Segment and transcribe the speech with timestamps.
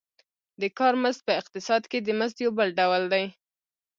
[0.61, 3.25] د کار مزد په اقتصاد کې د مزد یو بل ډول دی